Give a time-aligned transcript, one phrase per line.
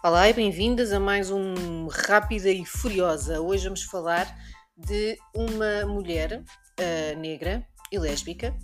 [0.00, 3.40] Olá e bem-vindas a mais um Rápida e Furiosa.
[3.40, 4.32] Hoje vamos falar
[4.76, 8.56] de uma mulher uh, negra e lésbica,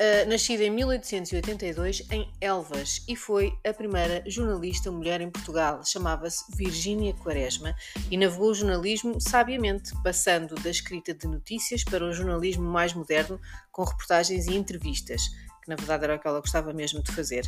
[0.00, 5.82] uh, nascida em 1882 em Elvas e foi a primeira jornalista mulher em Portugal.
[5.84, 7.74] Chamava-se Virgínia Quaresma
[8.10, 13.40] e navegou o jornalismo sabiamente, passando da escrita de notícias para o jornalismo mais moderno,
[13.70, 15.22] com reportagens e entrevistas
[15.62, 17.44] que na verdade era o que ela gostava mesmo de fazer.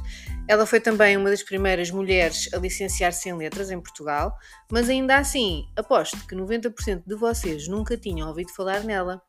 [0.48, 4.32] Ela foi também uma das primeiras mulheres a licenciar-se em letras em Portugal,
[4.70, 9.20] mas ainda assim, aposto que 90% de vocês nunca tinham ouvido falar nela.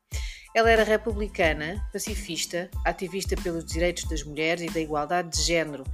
[0.56, 5.84] Ela era republicana, pacifista, ativista pelos direitos das mulheres e da igualdade de género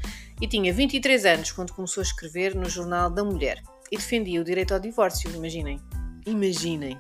[0.41, 4.45] e tinha 23 anos quando começou a escrever no Jornal da Mulher e defendia o
[4.45, 5.81] direito ao divórcio, imaginem.
[6.25, 6.97] Imaginem.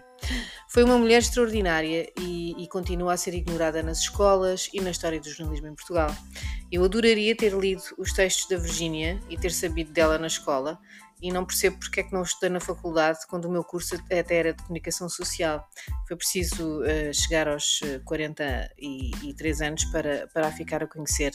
[0.71, 5.21] Foi uma mulher extraordinária e, e, continua a ser ignorada nas escolas e na história
[5.21, 6.13] do jornalismo em Portugal.
[6.73, 10.81] Eu adoraria ter lido os textos da Virgínia e ter sabido dela na escola,
[11.23, 14.37] e não percebo porque é que não estudei na faculdade quando o meu curso até
[14.37, 15.69] era de comunicação social.
[16.09, 21.33] Foi preciso uh, chegar aos 43 eh, anos para, para a ficar a conhecer.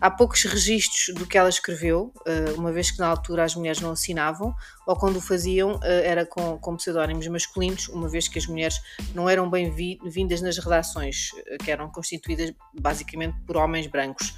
[0.00, 3.80] Há poucos registros do que ela escreveu, uh, uma vez que na altura as mulheres
[3.80, 4.54] não assinavam,
[4.86, 8.80] ou quando o faziam uh, era com, com pseudónimos masculinos, uma vez que as mulheres
[9.14, 11.30] não eram bem-vindas nas redações,
[11.64, 14.32] que eram constituídas basicamente por homens brancos.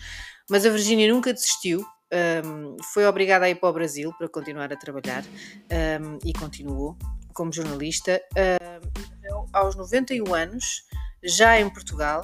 [0.48, 4.72] Mas a Virgínia nunca desistiu um, foi obrigada a ir para o Brasil para continuar
[4.72, 6.96] a trabalhar um, e continuou
[7.34, 8.20] como jornalista.
[8.36, 10.84] Um, aos 91 anos,
[11.22, 12.22] já em Portugal,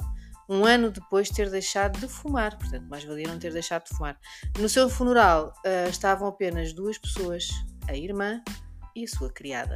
[0.49, 3.95] um ano depois de ter deixado de fumar, portanto, mais valia não ter deixado de
[3.95, 4.17] fumar.
[4.59, 7.47] No seu funeral uh, estavam apenas duas pessoas,
[7.87, 8.41] a irmã
[8.95, 9.75] e a sua criada.